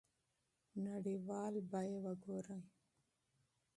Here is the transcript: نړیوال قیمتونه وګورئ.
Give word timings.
نړیوال 0.87 1.53
قیمتونه 1.71 1.97
وګورئ. 2.03 2.57